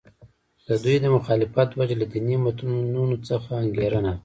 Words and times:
د 0.67 0.69
دوی 0.83 0.95
د 1.01 1.05
مخالفت 1.17 1.69
وجه 1.73 1.95
له 2.01 2.05
دیني 2.13 2.35
متنونو 2.45 3.15
څخه 3.29 3.49
انګېرنه 3.63 4.11
وه. 4.13 4.17